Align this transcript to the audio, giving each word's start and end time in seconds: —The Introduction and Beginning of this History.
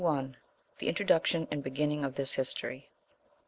—The 0.01 0.33
Introduction 0.87 1.47
and 1.51 1.61
Beginning 1.61 2.03
of 2.03 2.15
this 2.15 2.33
History. 2.33 2.89